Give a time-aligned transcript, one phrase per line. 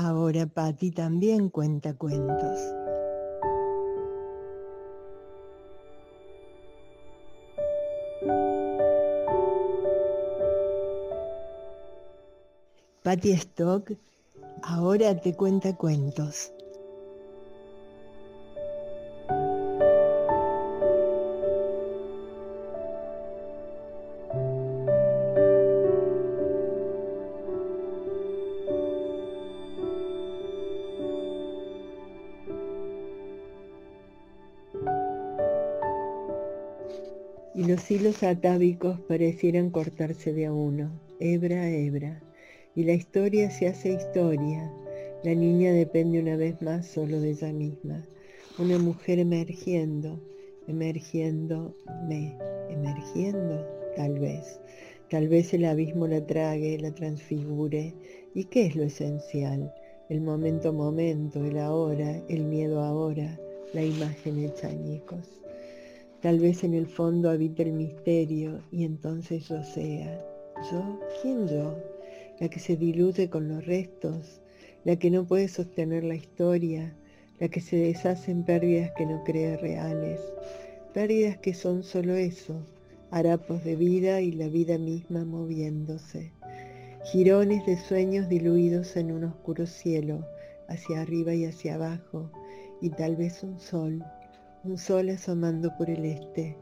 [0.00, 2.60] Ahora Patti también cuenta cuentos.
[13.02, 13.90] Patti Stock
[14.62, 16.52] ahora te cuenta cuentos.
[37.58, 42.22] Y los hilos atávicos parecieran cortarse de a uno, hebra a hebra,
[42.76, 44.72] y la historia se hace historia.
[45.24, 48.06] La niña depende una vez más solo de ella misma,
[48.60, 50.20] una mujer emergiendo,
[50.68, 51.74] emergiendo,
[52.06, 52.38] me,
[52.70, 54.60] emergiendo, tal vez.
[55.10, 57.92] Tal vez el abismo la trague, la transfigure.
[58.34, 59.74] ¿Y qué es lo esencial?
[60.08, 63.36] El momento momento, el ahora, el miedo ahora,
[63.72, 64.70] la imagen hecha.
[66.20, 70.20] Tal vez en el fondo habite el misterio y entonces yo sea.
[70.72, 70.98] ¿Yo?
[71.22, 71.76] ¿Quién yo?
[72.40, 74.40] La que se diluye con los restos,
[74.84, 76.92] la que no puede sostener la historia,
[77.38, 80.20] la que se deshace en pérdidas que no cree reales,
[80.92, 82.66] pérdidas que son solo eso,
[83.12, 86.32] harapos de vida y la vida misma moviéndose,
[87.04, 90.26] jirones de sueños diluidos en un oscuro cielo,
[90.66, 92.32] hacia arriba y hacia abajo,
[92.80, 94.04] y tal vez un sol
[94.64, 96.56] un sol asomando por el este,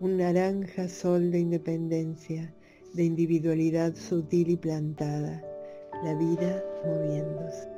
[0.00, 2.52] un naranja sol de independencia,
[2.94, 5.42] de individualidad sutil y plantada,
[6.04, 7.75] la vida moviendo.